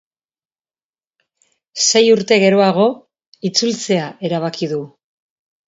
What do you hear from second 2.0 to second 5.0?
urte geroago, itzultzea erabaki du.